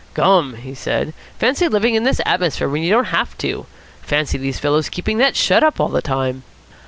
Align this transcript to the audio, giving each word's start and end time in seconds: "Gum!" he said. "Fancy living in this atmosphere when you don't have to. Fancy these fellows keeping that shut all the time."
"Gum!" 0.15 0.55
he 0.55 0.73
said. 0.73 1.13
"Fancy 1.37 1.67
living 1.67 1.93
in 1.93 2.05
this 2.05 2.19
atmosphere 2.25 2.67
when 2.67 2.81
you 2.81 2.89
don't 2.89 3.09
have 3.13 3.37
to. 3.37 3.67
Fancy 4.01 4.39
these 4.39 4.57
fellows 4.57 4.89
keeping 4.89 5.19
that 5.19 5.35
shut 5.35 5.79
all 5.79 5.89
the 5.89 6.01
time." 6.01 6.41